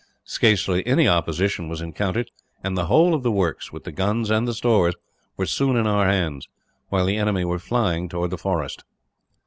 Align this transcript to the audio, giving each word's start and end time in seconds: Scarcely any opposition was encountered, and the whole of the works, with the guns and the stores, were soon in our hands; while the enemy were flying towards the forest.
Scarcely 0.25 0.83
any 0.87 1.07
opposition 1.07 1.69
was 1.69 1.79
encountered, 1.79 2.31
and 2.63 2.75
the 2.75 2.87
whole 2.87 3.13
of 3.13 3.21
the 3.21 3.29
works, 3.31 3.71
with 3.71 3.83
the 3.83 3.91
guns 3.91 4.31
and 4.31 4.47
the 4.47 4.53
stores, 4.55 4.95
were 5.37 5.45
soon 5.45 5.75
in 5.77 5.85
our 5.85 6.07
hands; 6.07 6.47
while 6.89 7.05
the 7.05 7.17
enemy 7.17 7.45
were 7.45 7.59
flying 7.59 8.09
towards 8.09 8.31
the 8.31 8.37
forest. 8.39 8.83